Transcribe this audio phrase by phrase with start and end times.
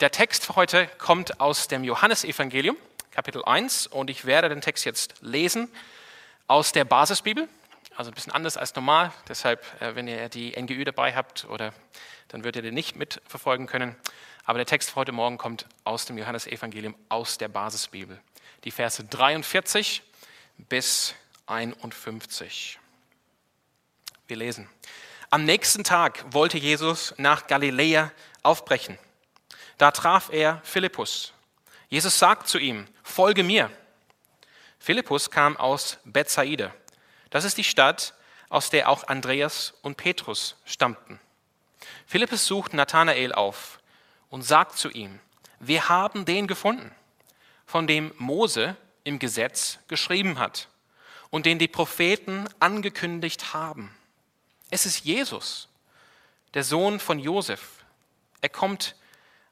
[0.00, 2.76] Der Text für heute kommt aus dem Johannesevangelium,
[3.10, 5.68] Kapitel 1, und ich werde den Text jetzt lesen
[6.46, 7.48] aus der Basisbibel,
[7.96, 9.12] also ein bisschen anders als normal.
[9.28, 11.72] Deshalb, äh, wenn ihr die NGÜ dabei habt, oder
[12.28, 13.96] dann würdet ihr den nicht mitverfolgen können.
[14.44, 18.20] Aber der Text für heute Morgen kommt aus dem Johannesevangelium, aus der Basisbibel.
[18.64, 20.02] Die Verse 43
[20.56, 21.14] bis
[21.46, 22.78] 51.
[24.26, 24.68] Wir lesen.
[25.30, 28.12] Am nächsten Tag wollte Jesus nach Galiläa
[28.42, 28.98] aufbrechen.
[29.78, 31.32] Da traf er Philippus.
[31.88, 33.70] Jesus sagt zu ihm, folge mir.
[34.78, 36.74] Philippus kam aus Bethsaida.
[37.30, 38.14] Das ist die Stadt,
[38.48, 41.20] aus der auch Andreas und Petrus stammten.
[42.06, 43.78] Philippus sucht Nathanael auf
[44.30, 45.20] und sagt zu ihm,
[45.60, 46.92] wir haben den gefunden,
[47.66, 50.68] von dem Mose im Gesetz geschrieben hat
[51.30, 53.94] und den die Propheten angekündigt haben.
[54.70, 55.68] Es ist Jesus,
[56.54, 57.84] der Sohn von Josef.
[58.40, 58.96] Er kommt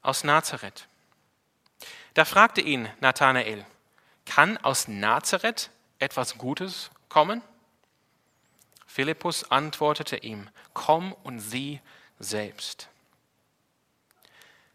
[0.07, 0.87] aus Nazareth.
[2.15, 3.65] Da fragte ihn Nathanael,
[4.25, 7.43] kann aus Nazareth etwas Gutes kommen?
[8.87, 11.81] Philippus antwortete ihm, komm und sieh
[12.19, 12.89] selbst.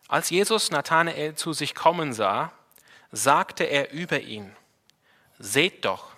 [0.07, 2.51] Als Jesus Nathanael zu sich kommen sah,
[3.11, 4.55] sagte er über ihn,
[5.39, 6.11] seht doch,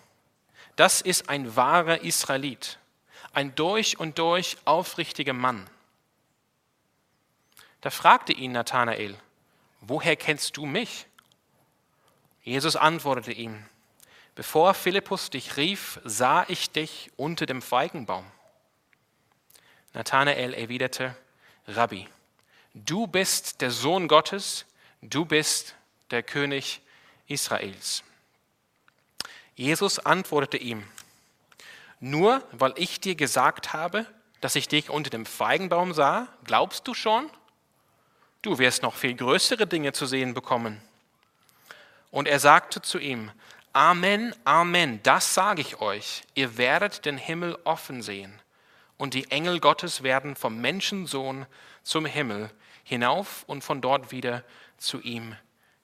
[0.76, 2.80] das ist ein wahrer Israelit,
[3.34, 5.70] ein durch und durch aufrichtiger Mann.
[7.84, 9.14] Da fragte ihn Nathanael,
[9.82, 11.06] woher kennst du mich?
[12.42, 13.66] Jesus antwortete ihm,
[14.36, 18.26] bevor Philippus dich rief, sah ich dich unter dem Feigenbaum.
[19.92, 21.14] Nathanael erwiderte,
[21.68, 22.08] Rabbi,
[22.74, 24.66] du bist der Sohn Gottes,
[25.02, 25.76] du bist
[26.10, 26.80] der König
[27.28, 28.06] Israels.
[29.56, 30.88] Jesus antwortete ihm,
[32.00, 34.06] nur weil ich dir gesagt habe,
[34.40, 37.30] dass ich dich unter dem Feigenbaum sah, glaubst du schon?
[38.44, 40.80] Du wirst noch viel größere Dinge zu sehen bekommen.
[42.12, 43.32] Und er sagte zu ihm,
[43.76, 48.40] Amen, Amen, das sage ich euch, ihr werdet den Himmel offen sehen
[48.98, 51.48] und die Engel Gottes werden vom Menschensohn
[51.82, 52.52] zum Himmel
[52.84, 54.44] hinauf und von dort wieder
[54.78, 55.36] zu ihm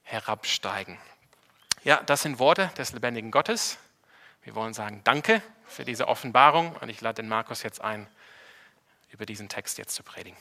[0.04, 1.00] herabsteigen.
[1.84, 3.80] Ja, das sind Worte des lebendigen Gottes.
[4.44, 8.06] Wir wollen sagen Danke für diese Offenbarung und ich lade den Markus jetzt ein,
[9.12, 10.38] über diesen Text jetzt zu predigen.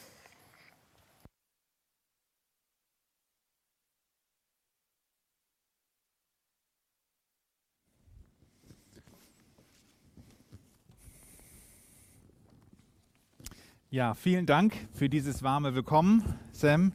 [13.91, 16.23] Ja, vielen Dank für dieses warme Willkommen,
[16.53, 16.93] Sam.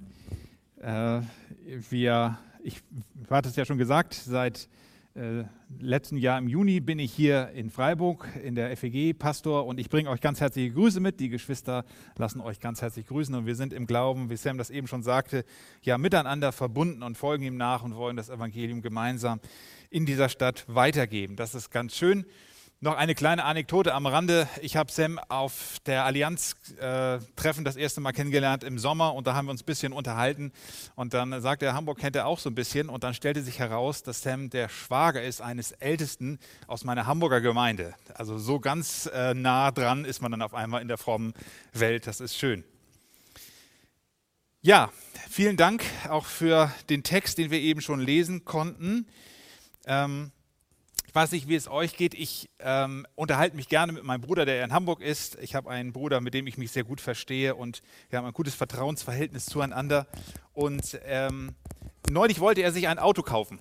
[0.80, 1.22] Äh,
[1.90, 2.84] wir, ich
[3.32, 4.70] hatte es ja schon gesagt, seit
[5.16, 5.46] äh,
[5.80, 9.90] letzten Jahr im Juni bin ich hier in Freiburg in der FEG Pastor und ich
[9.90, 11.20] bringe euch ganz herzliche Grüße mit.
[11.20, 11.84] Die Geschwister
[12.16, 15.02] lassen euch ganz herzlich grüßen und wir sind im Glauben, wie Sam das eben schon
[15.02, 15.46] sagte,
[15.82, 19.40] ja miteinander verbunden und folgen ihm nach und wollen das Evangelium gemeinsam
[19.90, 21.38] in dieser Stadt weitergeben.
[21.38, 22.24] Das ist ganz schön.
[22.84, 24.46] Noch eine kleine Anekdote am Rande.
[24.62, 29.36] Ich habe Sam auf der Allianz-Treffen äh, das erste Mal kennengelernt im Sommer und da
[29.36, 30.52] haben wir uns ein bisschen unterhalten.
[30.96, 32.90] Und dann sagte er, Hamburg kennt er auch so ein bisschen.
[32.90, 37.40] Und dann stellte sich heraus, dass Sam der Schwager ist eines Ältesten aus meiner Hamburger
[37.40, 37.94] Gemeinde.
[38.16, 41.34] Also so ganz äh, nah dran ist man dann auf einmal in der frommen
[41.72, 42.06] Welt.
[42.06, 42.66] Das ist schön.
[44.62, 44.92] Ja,
[45.30, 49.08] vielen Dank auch für den Text, den wir eben schon lesen konnten.
[49.86, 50.34] Ähm,
[51.14, 52.16] ich weiß nicht, wie es euch geht.
[52.16, 55.38] Ich ähm, unterhalte mich gerne mit meinem Bruder, der in Hamburg ist.
[55.44, 58.34] Ich habe einen Bruder, mit dem ich mich sehr gut verstehe und wir haben ein
[58.34, 60.08] gutes Vertrauensverhältnis zueinander.
[60.54, 61.54] Und ähm,
[62.10, 63.60] neulich wollte er sich ein Auto kaufen.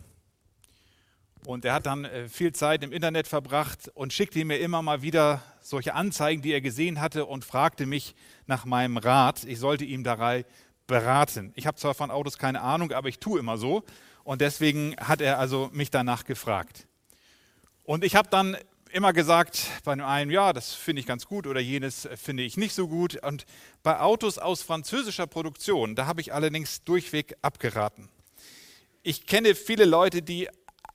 [1.45, 5.03] Und er hat dann äh, viel Zeit im Internet verbracht und schickte mir immer mal
[5.03, 8.15] wieder solche Anzeigen, die er gesehen hatte und fragte mich
[8.47, 9.45] nach meinem Rat.
[9.45, 10.47] Ich sollte ihm dabei
[10.87, 11.53] beraten.
[11.55, 13.85] Ich habe zwar von Autos keine Ahnung, aber ich tue immer so.
[14.25, 16.87] Und deswegen hat er also mich danach gefragt.
[17.85, 18.57] Und ich habe dann
[18.93, 22.57] immer gesagt, bei dem einen, ja, das finde ich ganz gut oder jenes finde ich
[22.57, 23.23] nicht so gut.
[23.23, 23.47] Und
[23.83, 28.09] bei Autos aus französischer Produktion, da habe ich allerdings durchweg abgeraten.
[29.03, 30.49] Ich kenne viele Leute, die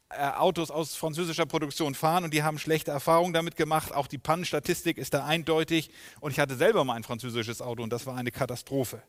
[0.09, 3.93] äh, Autos aus französischer Produktion fahren und die haben schlechte Erfahrungen damit gemacht.
[3.93, 5.89] Auch die Pannenstatistik ist da eindeutig.
[6.21, 9.01] Und ich hatte selber mal ein französisches Auto und das war eine Katastrophe.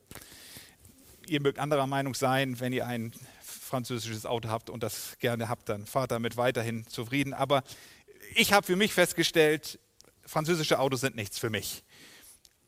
[1.29, 3.13] Ihr mögt anderer Meinung sein, wenn ihr ein
[3.69, 7.35] französisches Auto habt und das gerne habt, dann fahrt damit weiterhin zufrieden.
[7.35, 7.63] Aber
[8.35, 9.79] ich habe für mich festgestellt,
[10.25, 11.85] französische Autos sind nichts für mich.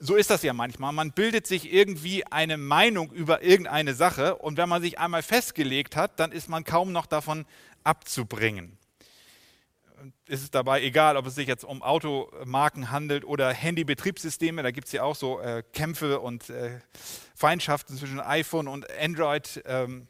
[0.02, 0.92] So ist das ja manchmal.
[0.92, 5.94] Man bildet sich irgendwie eine Meinung über irgendeine Sache und wenn man sich einmal festgelegt
[5.94, 7.44] hat, dann ist man kaum noch davon
[7.84, 8.78] abzubringen.
[10.26, 14.62] ist es dabei egal, ob es sich jetzt um Automarken handelt oder Handybetriebssysteme.
[14.62, 16.80] Da gibt es ja auch so äh, Kämpfe und äh,
[17.34, 19.90] Feindschaften zwischen iPhone und Android-Benutzern.
[19.90, 20.08] Ähm,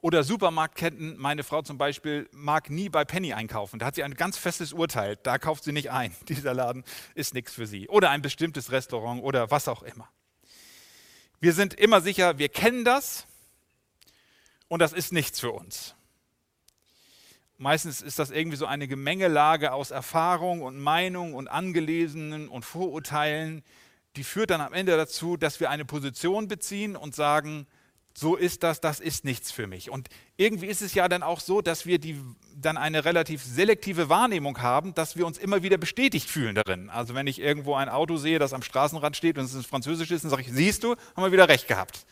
[0.00, 1.18] oder Supermarktketten.
[1.18, 3.78] Meine Frau zum Beispiel mag nie bei Penny einkaufen.
[3.78, 5.16] Da hat sie ein ganz festes Urteil.
[5.22, 6.14] Da kauft sie nicht ein.
[6.28, 6.84] Dieser Laden
[7.14, 7.88] ist nichts für sie.
[7.88, 10.08] Oder ein bestimmtes Restaurant oder was auch immer.
[11.40, 13.26] Wir sind immer sicher, wir kennen das
[14.68, 15.94] und das ist nichts für uns.
[17.56, 23.62] Meistens ist das irgendwie so eine Gemengelage aus Erfahrung und Meinung und Angelesenen und Vorurteilen,
[24.16, 27.66] die führt dann am Ende dazu, dass wir eine Position beziehen und sagen,
[28.14, 29.90] so ist das, das ist nichts für mich.
[29.90, 32.20] Und irgendwie ist es ja dann auch so, dass wir die,
[32.56, 36.90] dann eine relativ selektive Wahrnehmung haben, dass wir uns immer wieder bestätigt fühlen darin.
[36.90, 40.10] Also wenn ich irgendwo ein Auto sehe, das am Straßenrand steht und es ist französisch
[40.10, 42.04] ist, dann sage ich, siehst du, haben wir wieder recht gehabt.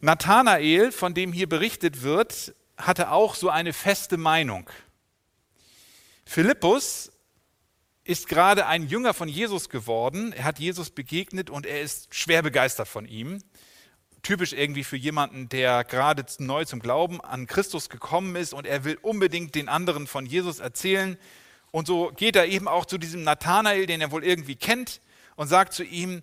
[0.00, 4.68] Nathanael, von dem hier berichtet wird, hatte auch so eine feste Meinung.
[6.26, 7.10] Philippus
[8.04, 10.32] ist gerade ein Jünger von Jesus geworden.
[10.32, 13.42] Er hat Jesus begegnet und er ist schwer begeistert von ihm.
[14.22, 18.84] Typisch irgendwie für jemanden, der gerade neu zum Glauben an Christus gekommen ist und er
[18.84, 21.18] will unbedingt den anderen von Jesus erzählen.
[21.70, 25.00] Und so geht er eben auch zu diesem Nathanael, den er wohl irgendwie kennt,
[25.36, 26.22] und sagt zu ihm,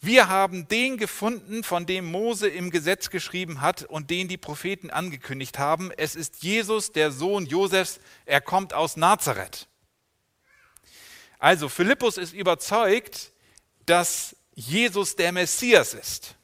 [0.00, 4.90] wir haben den gefunden, von dem Mose im Gesetz geschrieben hat und den die Propheten
[4.90, 5.90] angekündigt haben.
[5.96, 8.00] Es ist Jesus, der Sohn Josefs.
[8.24, 9.68] Er kommt aus Nazareth.
[11.38, 13.32] Also Philippus ist überzeugt,
[13.86, 16.34] dass Jesus der Messias ist,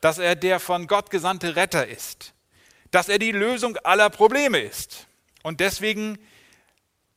[0.00, 2.34] dass er der von Gott gesandte Retter ist,
[2.90, 5.06] dass er die Lösung aller Probleme ist.
[5.42, 6.18] Und deswegen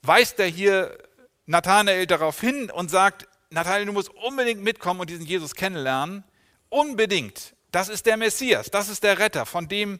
[0.03, 0.97] weist er hier
[1.45, 6.23] Nathanael darauf hin und sagt, Nathanael, du musst unbedingt mitkommen und diesen Jesus kennenlernen.
[6.69, 7.55] Unbedingt.
[7.71, 9.99] Das ist der Messias, das ist der Retter, von dem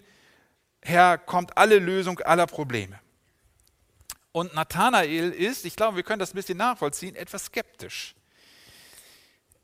[0.84, 3.00] her kommt alle Lösung aller Probleme.
[4.34, 8.16] Und Nathanael ist, ich glaube, wir können das ein bisschen nachvollziehen, etwas skeptisch.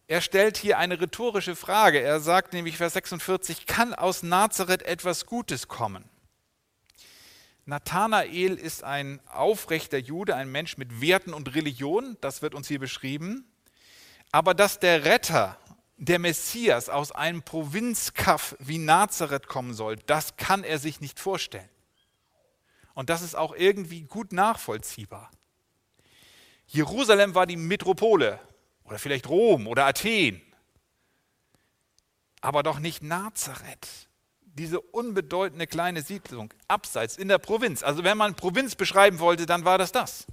[0.07, 1.99] Er stellt hier eine rhetorische Frage.
[1.99, 6.07] Er sagt nämlich Vers 46, kann aus Nazareth etwas Gutes kommen?
[7.65, 12.79] Nathanael ist ein aufrechter Jude, ein Mensch mit Werten und Religion, das wird uns hier
[12.79, 13.45] beschrieben.
[14.31, 15.57] Aber dass der Retter,
[15.97, 21.69] der Messias aus einem Provinzkaff wie Nazareth kommen soll, das kann er sich nicht vorstellen.
[22.99, 25.31] Und das ist auch irgendwie gut nachvollziehbar.
[26.67, 28.41] Jerusalem war die Metropole
[28.83, 30.41] oder vielleicht Rom oder Athen,
[32.41, 33.87] aber doch nicht Nazareth.
[34.41, 37.83] Diese unbedeutende kleine Siedlung abseits in der Provinz.
[37.83, 40.27] Also wenn man Provinz beschreiben wollte, dann war das das.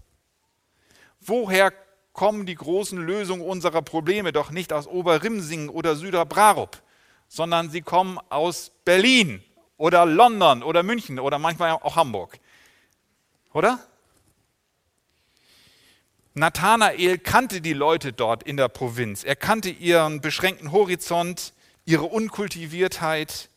[1.20, 1.72] Woher
[2.14, 6.82] kommen die großen Lösungen unserer Probleme doch nicht aus Oberrimsingen oder Süderbrarup,
[7.28, 9.44] sondern sie kommen aus Berlin
[9.76, 12.40] oder London oder München oder manchmal auch Hamburg.
[13.56, 13.78] Oder?
[16.34, 19.24] Nathanael kannte die Leute dort in der Provinz.
[19.24, 21.54] Er kannte ihren beschränkten Horizont,
[21.86, 23.48] ihre Unkultiviertheit.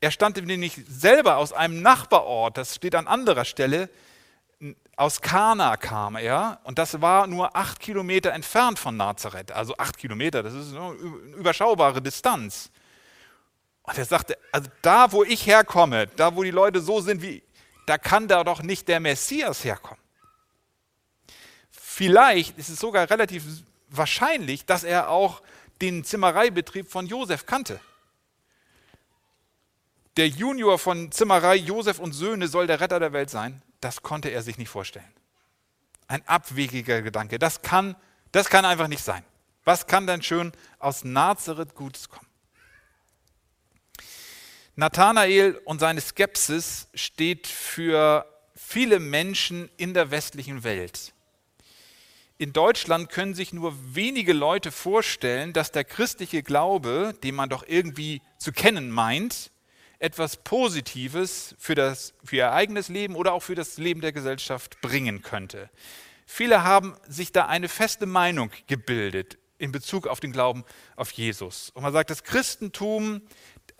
[0.00, 3.90] Er stammte nämlich selber aus einem Nachbarort, das steht an anderer Stelle,
[4.94, 9.50] aus Kana kam er und das war nur acht Kilometer entfernt von Nazareth.
[9.50, 12.70] Also acht Kilometer, das ist eine überschaubare Distanz.
[13.82, 17.42] Und er sagte, also da, wo ich herkomme, da, wo die Leute so sind wie,
[17.86, 20.02] da kann da doch nicht der Messias herkommen.
[21.70, 23.44] Vielleicht ist es sogar relativ
[23.88, 25.42] wahrscheinlich, dass er auch
[25.80, 27.80] den Zimmereibetrieb von Josef kannte.
[30.16, 34.30] Der Junior von Zimmerei Josef und Söhne soll der Retter der Welt sein das konnte
[34.30, 35.12] er sich nicht vorstellen.
[36.06, 37.38] Ein abwegiger Gedanke.
[37.38, 37.96] Das kann,
[38.30, 39.24] das kann einfach nicht sein.
[39.64, 42.26] Was kann denn schön aus Nazareth Gutes kommen?
[44.74, 51.12] Nathanael und seine Skepsis steht für viele Menschen in der westlichen Welt.
[52.38, 57.64] In Deutschland können sich nur wenige Leute vorstellen, dass der christliche Glaube, den man doch
[57.66, 59.50] irgendwie zu kennen meint,
[59.98, 64.80] etwas Positives für, das, für ihr eigenes Leben oder auch für das Leben der Gesellschaft
[64.80, 65.70] bringen könnte.
[66.26, 70.64] Viele haben sich da eine feste Meinung gebildet in Bezug auf den Glauben
[70.96, 71.70] auf Jesus.
[71.70, 73.22] Und man sagt, das Christentum,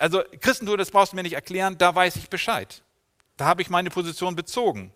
[0.03, 2.83] also Christentum, das brauchst du mir nicht erklären, da weiß ich Bescheid.
[3.37, 4.93] Da habe ich meine Position bezogen.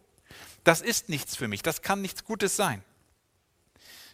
[0.65, 2.83] Das ist nichts für mich, das kann nichts Gutes sein.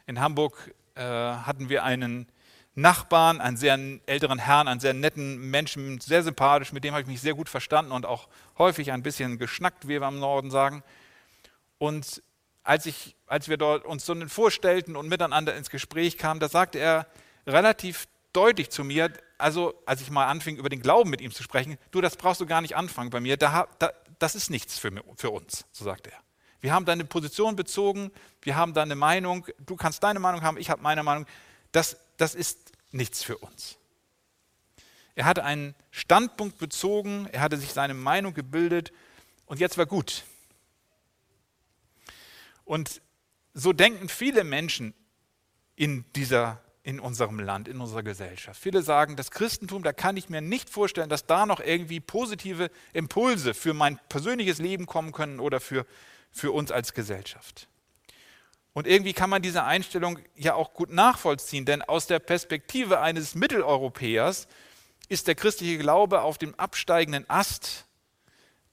[0.06, 2.26] In Hamburg äh, hatten wir einen
[2.74, 7.08] Nachbarn, einen sehr älteren Herrn, einen sehr netten Menschen, sehr sympathisch, mit dem habe ich
[7.08, 10.82] mich sehr gut verstanden und auch häufig ein bisschen geschnackt, wie wir im Norden sagen.
[11.78, 12.22] Und
[12.64, 16.78] als, ich, als wir dort uns so vorstellten und miteinander ins Gespräch kamen, da sagte
[16.78, 17.06] er
[17.46, 19.10] relativ deutlich zu mir,
[19.42, 22.40] also als ich mal anfing, über den Glauben mit ihm zu sprechen, du, das brauchst
[22.40, 25.84] du gar nicht anfangen bei mir, da, da, das ist nichts für, für uns, so
[25.84, 26.18] sagt er.
[26.60, 30.70] Wir haben deine Position bezogen, wir haben deine Meinung, du kannst deine Meinung haben, ich
[30.70, 31.26] habe meine Meinung.
[31.72, 33.78] Das, das ist nichts für uns.
[35.16, 38.92] Er hatte einen Standpunkt bezogen, er hatte sich seine Meinung gebildet
[39.46, 40.22] und jetzt war gut.
[42.64, 43.02] Und
[43.54, 44.94] so denken viele Menschen
[45.74, 48.60] in, dieser, in unserem Land, in unserer Gesellschaft.
[48.60, 52.70] Viele sagen, das Christentum, da kann ich mir nicht vorstellen, dass da noch irgendwie positive
[52.92, 55.86] Impulse für mein persönliches Leben kommen können oder für,
[56.32, 57.68] für uns als Gesellschaft.
[58.72, 63.34] Und irgendwie kann man diese Einstellung ja auch gut nachvollziehen, denn aus der Perspektive eines
[63.34, 64.48] Mitteleuropäers
[65.08, 67.86] ist der christliche Glaube auf dem absteigenden Ast.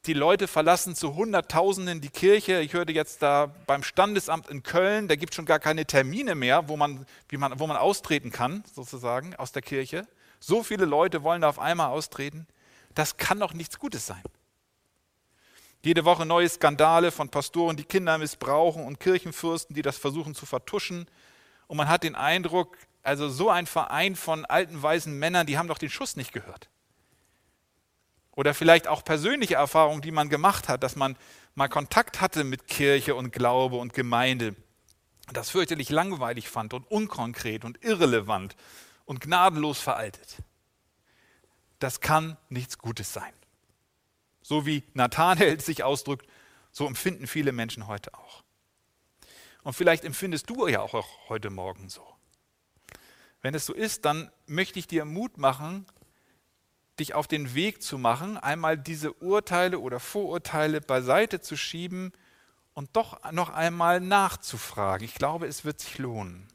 [0.06, 2.62] Die Leute verlassen zu Hunderttausenden die Kirche.
[2.62, 6.36] Ich hörte jetzt da beim Standesamt in Köln, da gibt es schon gar keine Termine
[6.36, 10.08] mehr, wo man, man, wo man austreten kann, sozusagen, aus der Kirche.
[10.40, 12.48] So viele Leute wollen da auf einmal austreten.
[12.96, 14.24] Das kann doch nichts Gutes sein.
[15.84, 20.46] Jede Woche neue Skandale von Pastoren, die Kinder missbrauchen und Kirchenfürsten, die das versuchen zu
[20.46, 21.08] vertuschen.
[21.68, 25.68] Und man hat den Eindruck, also so ein Verein von alten weißen Männern, die haben
[25.68, 26.70] doch den Schuss nicht gehört.
[28.40, 31.18] Oder vielleicht auch persönliche Erfahrungen, die man gemacht hat, dass man
[31.56, 34.56] mal Kontakt hatte mit Kirche und Glaube und Gemeinde,
[35.34, 38.56] das fürchterlich langweilig fand und unkonkret und irrelevant
[39.04, 40.38] und gnadenlos veraltet.
[41.80, 43.34] Das kann nichts Gutes sein.
[44.42, 46.26] So wie Nathanael sich ausdrückt,
[46.72, 48.46] so empfinden viele Menschen heute auch.
[49.64, 50.94] Und vielleicht empfindest du ja auch
[51.28, 52.08] heute Morgen so.
[53.42, 55.86] Wenn es so ist, dann möchte ich dir Mut machen,
[57.00, 62.12] dich auf den Weg zu machen, einmal diese Urteile oder Vorurteile beiseite zu schieben
[62.74, 65.06] und doch noch einmal nachzufragen.
[65.06, 66.48] Ich glaube, es wird sich lohnen.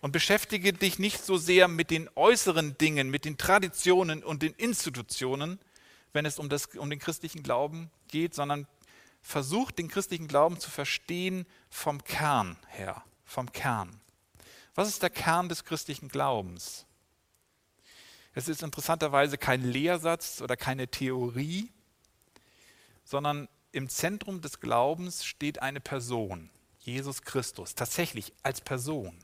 [0.00, 4.52] Und beschäftige dich nicht so sehr mit den äußeren Dingen, mit den Traditionen und den
[4.54, 5.58] Institutionen,
[6.12, 8.66] wenn es um, das, um den christlichen Glauben geht, sondern
[9.22, 14.00] versuch den christlichen Glauben zu verstehen vom Kern her, vom Kern.
[14.74, 16.85] Was ist der Kern des christlichen Glaubens?
[18.36, 21.72] Es ist interessanterweise kein Lehrsatz oder keine Theorie,
[23.02, 26.50] sondern im Zentrum des Glaubens steht eine Person,
[26.80, 29.16] Jesus Christus, tatsächlich als Person.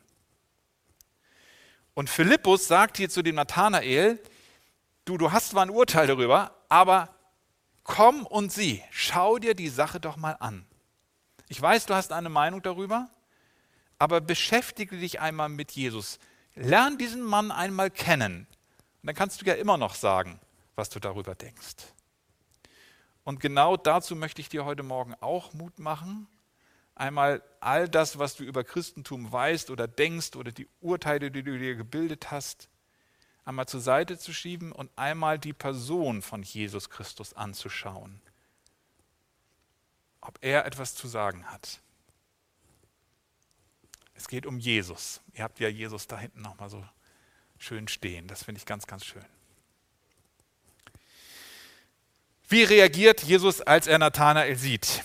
[1.92, 4.18] Und Philippus sagt hier zu dem Nathanael,
[5.04, 7.14] du, du hast zwar ein Urteil darüber, aber
[7.84, 10.64] komm und sieh, schau dir die Sache doch mal an.
[11.48, 13.10] Ich weiß, du hast eine Meinung darüber,
[13.98, 16.18] aber beschäftige dich einmal mit Jesus.
[16.54, 18.46] Lern diesen Mann einmal kennen.
[19.02, 20.38] Und dann kannst du ja immer noch sagen,
[20.76, 21.76] was du darüber denkst.
[23.24, 26.28] Und genau dazu möchte ich dir heute Morgen auch Mut machen.
[26.94, 31.58] Einmal all das, was du über Christentum weißt oder denkst oder die Urteile, die du
[31.58, 32.68] dir gebildet hast,
[33.44, 38.20] einmal zur Seite zu schieben und einmal die Person von Jesus Christus anzuschauen.
[40.20, 41.80] Ob er etwas zu sagen hat.
[44.14, 45.20] Es geht um Jesus.
[45.32, 46.84] Ihr habt ja Jesus da hinten nochmal so
[47.62, 48.26] schön stehen.
[48.26, 49.24] Das finde ich ganz, ganz schön.
[52.48, 55.02] Wie reagiert Jesus, als er Nathanael sieht?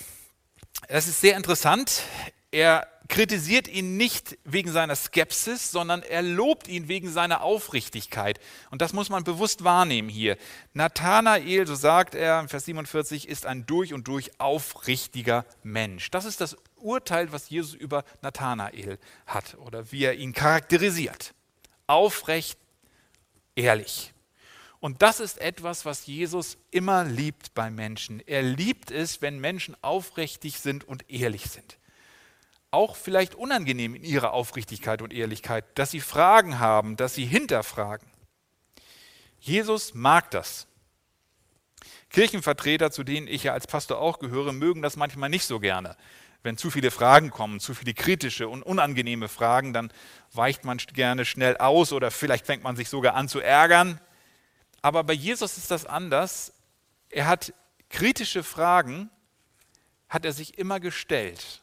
[0.88, 2.02] Es ist sehr interessant.
[2.52, 8.40] Er kritisiert ihn nicht wegen seiner Skepsis, sondern er lobt ihn wegen seiner Aufrichtigkeit.
[8.70, 10.36] Und das muss man bewusst wahrnehmen hier.
[10.74, 16.10] Nathanael, so sagt er in Vers 47, ist ein durch und durch aufrichtiger Mensch.
[16.12, 21.34] Das ist das Urteil, was Jesus über Nathanael hat oder wie er ihn charakterisiert.
[21.88, 22.60] Aufrecht,
[23.56, 24.14] ehrlich.
[24.80, 28.22] Und das ist etwas, was Jesus immer liebt bei Menschen.
[28.28, 31.78] Er liebt es, wenn Menschen aufrichtig sind und ehrlich sind
[32.72, 38.08] auch vielleicht unangenehm in ihrer Aufrichtigkeit und Ehrlichkeit, dass sie Fragen haben, dass sie hinterfragen.
[39.40, 40.68] Jesus mag das.
[42.10, 45.96] Kirchenvertreter, zu denen ich ja als Pastor auch gehöre, mögen das manchmal nicht so gerne.
[46.44, 49.92] Wenn zu viele Fragen kommen, zu viele kritische und unangenehme Fragen, dann
[50.34, 54.00] weicht man gerne schnell aus oder vielleicht fängt man sich sogar an zu ärgern.
[54.82, 56.54] Aber bei Jesus ist das anders.
[57.10, 57.54] Er hat
[57.90, 59.10] kritische Fragen,
[60.08, 61.62] hat er sich immer gestellt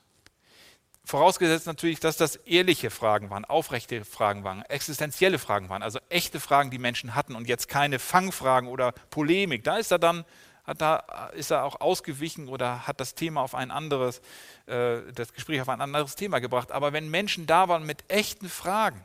[1.06, 6.40] Vorausgesetzt natürlich, dass das ehrliche Fragen waren, aufrechte Fragen waren, existenzielle Fragen waren, also echte
[6.40, 9.64] Fragen, die Menschen hatten und jetzt keine Fangfragen oder Polemik.
[9.64, 10.24] Da ist er dann,
[10.66, 14.22] da ist er auch ausgewichen oder hat das Thema auf ein anderes,
[14.66, 16.72] äh, das Gespräch auf ein anderes Thema gebracht.
[16.72, 19.04] Aber wenn Menschen da waren mit echten Fragen,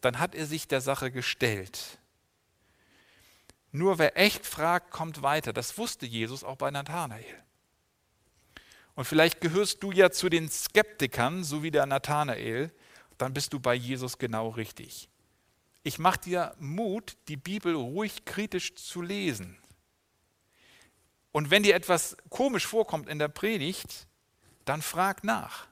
[0.00, 1.98] dann hat er sich der Sache gestellt.
[3.70, 5.52] Nur wer echt fragt, kommt weiter.
[5.52, 7.44] Das wusste Jesus auch bei Nathanael.
[8.94, 12.72] Und vielleicht gehörst du ja zu den Skeptikern, so wie der Nathanael,
[13.18, 15.08] dann bist du bei Jesus genau richtig.
[15.82, 19.59] Ich mache dir Mut, die Bibel ruhig kritisch zu lesen.
[21.32, 24.06] Und wenn dir etwas komisch vorkommt in der Predigt,
[24.64, 25.66] dann frag nach.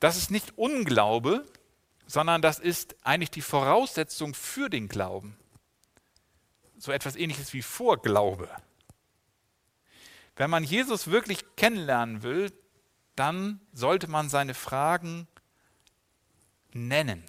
[0.00, 1.46] Das ist nicht Unglaube,
[2.06, 5.36] sondern das ist eigentlich die Voraussetzung für den Glauben.
[6.76, 8.48] So etwas ähnliches wie Vorglaube.
[10.36, 12.52] Wenn man Jesus wirklich kennenlernen will,
[13.16, 15.28] dann sollte man seine Fragen
[16.72, 17.24] nennen.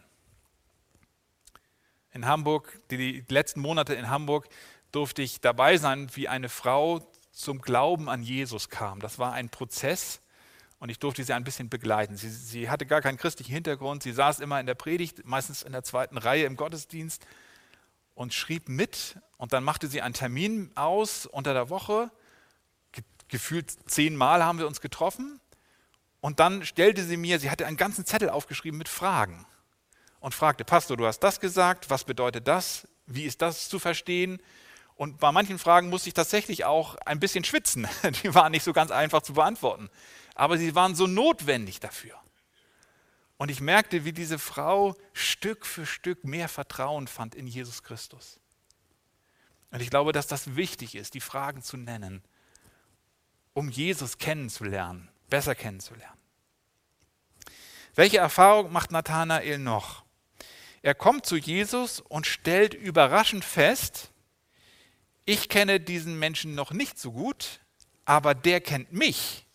[2.12, 4.48] In Hamburg, die, letzten Monate in Hamburg,
[4.96, 9.02] durfte ich dabei sein, wie eine Frau zum Glauben an Jesus kam.
[9.02, 10.22] Das war ein Prozess
[10.80, 12.16] und ich durfte sie ein bisschen begleiten.
[12.16, 14.04] Sie, sie, hatte gar keinen christlichen Hintergrund.
[14.04, 17.26] Sie saß immer in der Predigt, meistens in der zweiten Reihe im Gottesdienst
[18.14, 19.18] und schrieb mit.
[19.38, 22.10] Und dann machte sie einen Termin aus unter der Woche.
[23.28, 25.42] Gefühlt zehnmal haben wir uns getroffen.
[26.22, 29.46] Und dann stellte sie mir, sie hatte einen ganzen Zettel aufgeschrieben mit Fragen
[30.22, 32.88] und fragte, Pastor, du hast das gesagt, was bedeutet das?
[33.06, 34.40] Wie ist das zu verstehen?
[34.96, 37.88] Und bei manchen Fragen musste ich tatsächlich auch ein bisschen schwitzen.
[38.24, 39.90] Die waren nicht so ganz einfach zu beantworten.
[40.36, 42.16] Aber sie waren so notwendig dafür.
[43.38, 48.40] Und ich merkte, wie diese Frau Stück für Stück mehr Vertrauen fand in Jesus Christus.
[49.72, 52.24] Und ich glaube, dass das wichtig ist, die Fragen zu nennen,
[53.54, 56.20] um Jesus kennenzulernen, besser kennenzulernen.
[57.94, 60.06] Welche Erfahrung macht Nathanael noch?
[60.82, 64.12] Er kommt zu Jesus und stellt überraschend fest,
[65.26, 67.60] ich kenne diesen Menschen noch nicht so gut,
[68.06, 69.46] aber der kennt mich.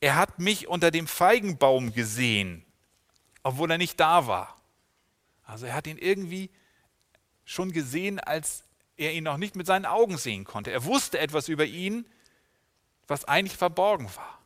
[0.00, 2.64] Er hat mich unter dem Feigenbaum gesehen,
[3.42, 4.56] obwohl er nicht da war.
[5.44, 6.50] Also er hat ihn irgendwie
[7.44, 8.64] schon gesehen, als
[8.96, 10.70] er ihn noch nicht mit seinen Augen sehen konnte.
[10.70, 12.06] Er wusste etwas über ihn,
[13.06, 14.38] was eigentlich verborgen war.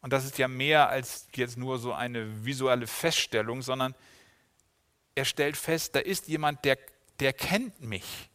[0.00, 3.94] Und das ist ja mehr als jetzt nur so eine visuelle Feststellung, sondern
[5.14, 6.78] er stellt fest, da ist jemand, der
[7.20, 8.30] der kennt mich,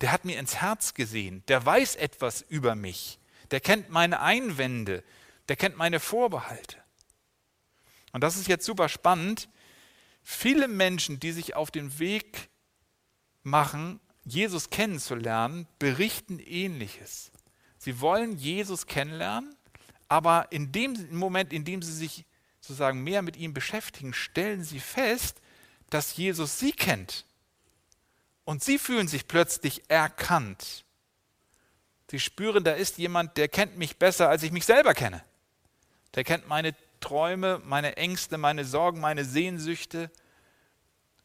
[0.00, 3.18] der hat mir ins Herz gesehen, der weiß etwas über mich,
[3.50, 5.02] der kennt meine Einwände,
[5.48, 6.76] der kennt meine Vorbehalte.
[8.12, 9.48] Und das ist jetzt super spannend.
[10.22, 12.48] Viele Menschen, die sich auf den Weg
[13.42, 17.30] machen, Jesus kennenzulernen, berichten ähnliches.
[17.78, 19.54] Sie wollen Jesus kennenlernen,
[20.08, 22.24] aber in dem Moment, in dem sie sich
[22.60, 25.40] sozusagen mehr mit ihm beschäftigen, stellen sie fest,
[25.90, 27.25] dass Jesus sie kennt
[28.46, 30.84] und sie fühlen sich plötzlich erkannt.
[32.10, 35.22] Sie spüren, da ist jemand, der kennt mich besser, als ich mich selber kenne.
[36.14, 40.12] Der kennt meine Träume, meine Ängste, meine Sorgen, meine Sehnsüchte.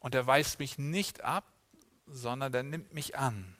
[0.00, 1.44] Und er weist mich nicht ab,
[2.08, 3.56] sondern der nimmt mich an.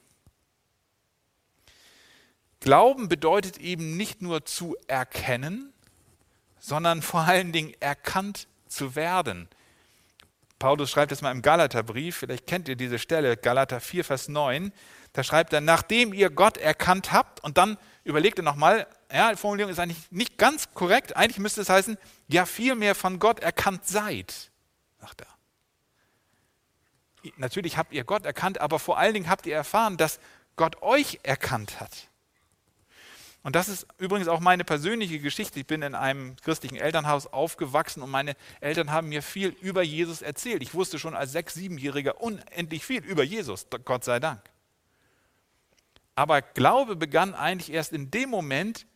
[2.58, 5.72] Glauben bedeutet eben nicht nur zu erkennen,
[6.58, 9.48] sondern vor allen Dingen erkannt zu werden.
[10.62, 14.72] Paulus schreibt es mal im Galaterbrief, vielleicht kennt ihr diese Stelle, Galater 4, Vers 9.
[15.12, 19.36] Da schreibt er, nachdem ihr Gott erkannt habt, und dann überlegt er nochmal, ja, die
[19.36, 21.98] Formulierung ist eigentlich nicht ganz korrekt, eigentlich müsste es heißen,
[22.28, 24.52] ja, vielmehr von Gott erkannt seid,
[25.00, 25.26] sagt er.
[27.38, 30.20] Natürlich habt ihr Gott erkannt, aber vor allen Dingen habt ihr erfahren, dass
[30.54, 32.08] Gott euch erkannt hat.
[33.42, 35.60] Und das ist übrigens auch meine persönliche Geschichte.
[35.60, 40.22] Ich bin in einem christlichen Elternhaus aufgewachsen und meine Eltern haben mir viel über Jesus
[40.22, 40.62] erzählt.
[40.62, 44.40] Ich wusste schon als sechs-, siebenjähriger unendlich viel über Jesus, Gott sei Dank.
[46.14, 48.86] Aber Glaube begann eigentlich erst in dem Moment,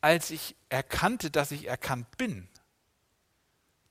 [0.00, 2.48] als ich erkannte, dass ich erkannt bin.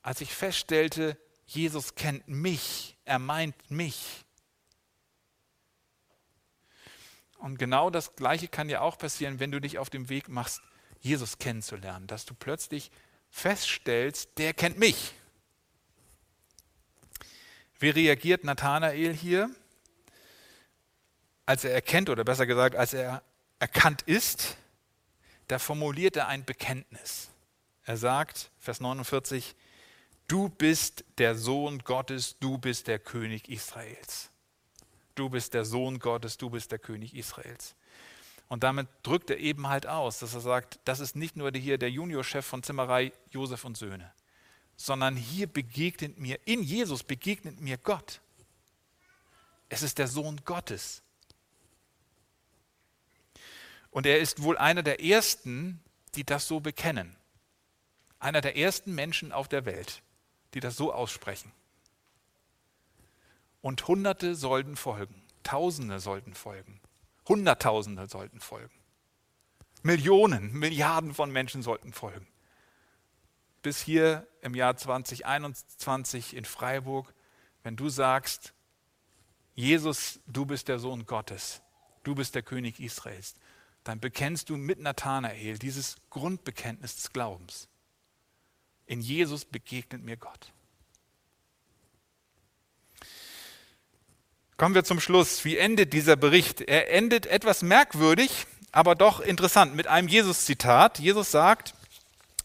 [0.01, 4.24] Als ich feststellte, Jesus kennt mich, er meint mich.
[7.45, 10.63] Und genau das Gleiche kann ja auch passieren, wenn du dich auf dem Weg machst,
[10.99, 12.89] Jesus kennenzulernen, dass du plötzlich
[13.29, 15.13] feststellst, der kennt mich.
[17.77, 19.51] Wie reagiert Nathanael hier?
[21.45, 23.21] Als er erkennt, oder besser gesagt, als er
[23.59, 24.57] erkannt ist,
[25.47, 27.29] da formuliert er ein Bekenntnis.
[27.83, 29.55] Er sagt, Vers 49,
[30.27, 34.31] du bist der Sohn Gottes, du bist der König Israels
[35.15, 37.75] du bist der Sohn Gottes, du bist der König Israels.
[38.47, 41.77] Und damit drückt er eben halt aus, dass er sagt, das ist nicht nur hier
[41.77, 44.13] der Juniorchef von Zimmerei Josef und Söhne,
[44.75, 48.21] sondern hier begegnet mir, in Jesus begegnet mir Gott.
[49.67, 51.01] Es ist der Sohn Gottes.
[53.89, 55.81] Und er ist wohl einer der ersten,
[56.15, 57.15] die das so bekennen.
[58.19, 60.03] Einer der ersten Menschen auf der Welt,
[60.53, 61.51] die das so aussprechen.
[63.65, 66.79] Und Hunderte sollten folgen, Tausende sollten folgen,
[67.27, 68.79] Hunderttausende sollten folgen,
[69.81, 72.27] Millionen, Milliarden von Menschen sollten folgen.
[73.63, 77.11] Bis hier im Jahr 2021 in Freiburg,
[77.63, 78.53] wenn du sagst,
[79.55, 81.63] Jesus, du bist der Sohn Gottes,
[82.03, 83.33] du bist der König Israels,
[83.83, 87.67] dann bekennst du mit Nathanael dieses Grundbekenntnis des Glaubens.
[88.85, 90.53] In Jesus begegnet mir Gott.
[94.57, 95.43] Kommen wir zum Schluss.
[95.43, 96.61] Wie endet dieser Bericht?
[96.61, 100.97] Er endet etwas merkwürdig, aber doch interessant mit einem Jesus-Zitat.
[100.97, 101.73] Jesus sagt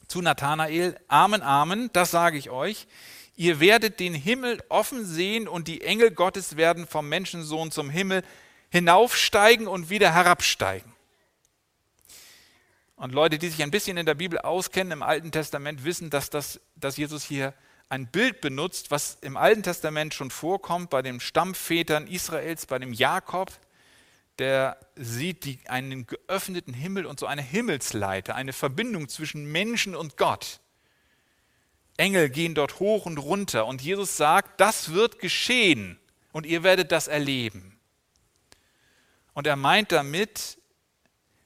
[0.09, 2.88] zu Nathanael: Amen, Amen, das sage ich euch.
[3.37, 8.25] Ihr werdet den Himmel offen sehen und die Engel Gottes werden vom Menschensohn zum Himmel
[8.70, 10.92] hinaufsteigen und wieder herabsteigen.
[12.96, 16.29] Und Leute, die sich ein bisschen in der Bibel auskennen, im Alten Testament, wissen, dass,
[16.29, 17.55] das, dass Jesus hier
[17.90, 22.92] ein Bild benutzt, was im Alten Testament schon vorkommt, bei den Stammvätern Israels, bei dem
[22.92, 23.53] Jakob,
[24.38, 30.16] der sieht die, einen geöffneten Himmel und so eine Himmelsleiter, eine Verbindung zwischen Menschen und
[30.16, 30.61] Gott.
[31.98, 36.00] Engel gehen dort hoch und runter und Jesus sagt, das wird geschehen
[36.33, 37.79] und ihr werdet das erleben.
[39.35, 40.61] Und er meint damit,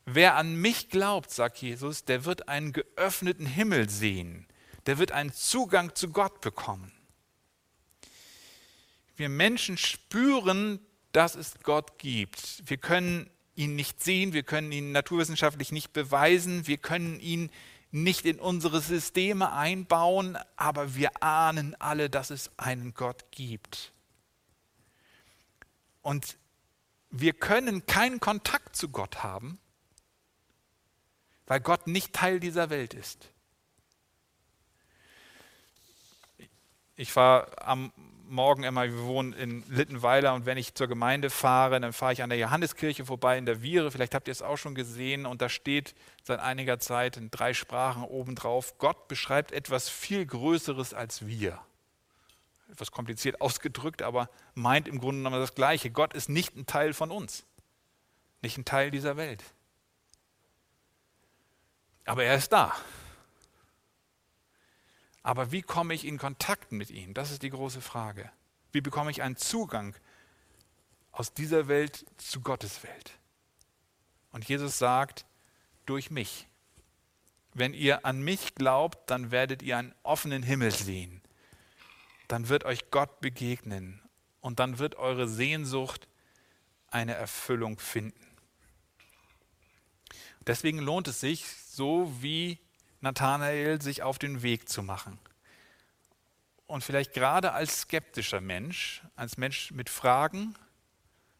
[0.07, 4.47] Wer an mich glaubt, sagt Jesus, der wird einen geöffneten Himmel sehen.
[4.87, 6.93] Der wird einen Zugang zu Gott bekommen.
[9.17, 10.81] Wir Menschen spüren,
[11.13, 12.69] dass es Gott gibt.
[12.69, 17.51] Wir können ihn nicht sehen, wir können ihn naturwissenschaftlich nicht beweisen, wir können ihn
[17.93, 23.93] nicht in unsere Systeme einbauen, aber wir ahnen alle, dass es einen Gott gibt.
[26.03, 26.37] Und
[27.11, 29.61] wir können keinen Kontakt zu Gott haben,
[31.47, 33.31] weil Gott nicht Teil dieser Welt ist.
[36.97, 37.93] Ich fahre am
[38.27, 42.23] Morgen immer, wir wohnen in Littenweiler und wenn ich zur Gemeinde fahre, dann fahre ich
[42.23, 43.91] an der Johanneskirche vorbei in der Viere.
[43.91, 47.53] Vielleicht habt ihr es auch schon gesehen und da steht seit einiger Zeit in drei
[47.53, 51.61] Sprachen obendrauf, Gott beschreibt etwas viel Größeres als wir.
[52.71, 55.91] Etwas kompliziert ausgedrückt, aber meint im Grunde genommen das Gleiche.
[55.91, 57.45] Gott ist nicht ein Teil von uns,
[58.41, 59.45] nicht ein Teil dieser Welt.
[62.07, 62.75] Aber er ist da.
[65.25, 67.15] Aber wie komme ich in Kontakt mit ihm?
[67.15, 68.31] Das ist die große Frage.
[68.73, 69.97] Wie bekomme ich einen Zugang
[71.11, 73.19] aus dieser Welt zu Gottes Welt?
[74.31, 75.25] Und Jesus sagt,
[75.87, 76.47] durch mich.
[77.55, 81.23] Wenn ihr an mich glaubt, dann werdet ihr einen offenen Himmel sehen.
[82.29, 84.03] Dann wird euch Gott begegnen
[84.41, 86.07] und dann wird eure Sehnsucht
[86.89, 88.27] eine Erfüllung finden.
[90.47, 92.59] Deswegen lohnt es sich, so wie
[93.05, 95.19] Nathanael sich auf den Weg zu machen.
[96.67, 100.57] Und vielleicht gerade als skeptischer Mensch, als Mensch mit Fragen,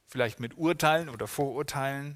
[0.07, 2.15] vielleicht mit Urteilen oder Vorurteilen,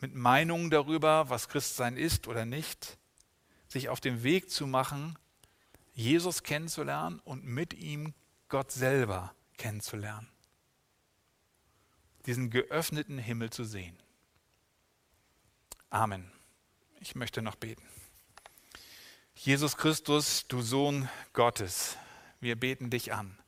[0.00, 2.98] mit Meinungen darüber, was Christsein ist oder nicht,
[3.68, 5.18] sich auf den Weg zu machen,
[5.92, 8.14] Jesus kennenzulernen und mit ihm
[8.48, 10.28] Gott selber kennenzulernen.
[12.26, 13.96] Diesen geöffneten Himmel zu sehen.
[15.90, 16.30] Amen.
[17.00, 17.86] Ich möchte noch beten.
[19.34, 21.96] Jesus Christus, du Sohn Gottes,
[22.40, 23.38] wir beten dich an.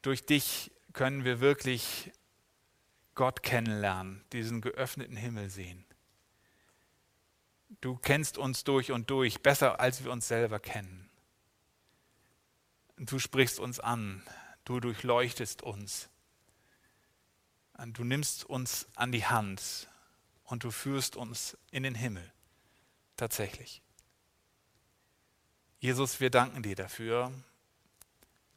[0.00, 2.10] Durch dich können wir wirklich
[3.14, 5.84] Gott kennenlernen, diesen geöffneten Himmel sehen.
[7.82, 11.10] Du kennst uns durch und durch, besser als wir uns selber kennen.
[12.96, 14.22] Du sprichst uns an,
[14.64, 16.08] du durchleuchtest uns.
[17.88, 19.88] Du nimmst uns an die Hand
[20.48, 22.32] und du führst uns in den Himmel.
[23.16, 23.82] Tatsächlich.
[25.78, 27.32] Jesus, wir danken dir dafür,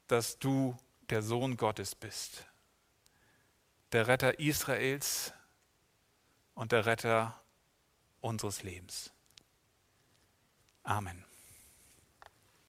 [0.07, 0.77] dass du
[1.09, 2.45] der Sohn Gottes bist,
[3.91, 5.33] der Retter Israels
[6.55, 7.39] und der Retter
[8.21, 9.11] unseres Lebens.
[10.83, 11.25] Amen.